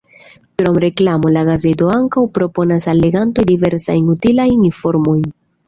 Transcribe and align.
Krom 0.61 0.79
reklamo, 0.83 1.31
la 1.35 1.43
gazeto 1.49 1.91
ankaŭ 1.97 2.25
proponas 2.39 2.89
al 2.95 3.03
legantoj 3.05 3.47
diversajn 3.53 4.11
utilajn 4.17 4.69
informojn. 4.73 5.25